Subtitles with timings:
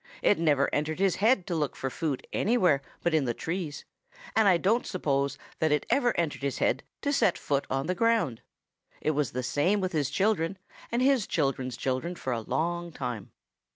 [0.23, 3.85] It never entered his head to look for food anywhere but in the trees,
[4.35, 7.93] and I don't suppose that it ever entered his head to set foot on the
[7.93, 8.41] ground.
[8.99, 10.57] It was the same with his children
[10.91, 13.31] and his children's children for a long time.